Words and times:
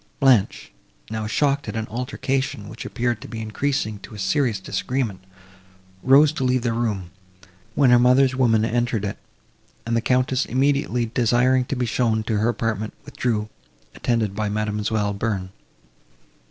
Blanche, 0.19 0.71
now 1.11 1.27
shocked 1.27 1.67
at 1.69 1.75
an 1.75 1.85
altercation, 1.87 2.67
which 2.69 2.85
appeared 2.85 3.21
to 3.21 3.27
be 3.27 3.39
increasing 3.39 3.99
to 3.99 4.15
a 4.15 4.17
serious 4.17 4.59
disagreement, 4.59 5.23
rose 6.01 6.31
to 6.31 6.43
leave 6.43 6.63
the 6.63 6.73
room, 6.73 7.11
when 7.75 7.91
her 7.91 7.99
mother's 7.99 8.35
woman 8.35 8.65
entered 8.65 9.05
it; 9.05 9.19
and 9.85 9.95
the 9.95 10.01
Countess, 10.01 10.43
immediately 10.47 11.05
desiring 11.05 11.65
to 11.65 11.75
be 11.75 11.85
shown 11.85 12.23
to 12.23 12.37
her 12.37 12.47
own 12.47 12.55
apartment, 12.55 12.93
withdrew, 13.05 13.47
attended 13.93 14.35
by 14.35 14.49
Mademoiselle 14.49 15.13
Bearn. 15.13 15.51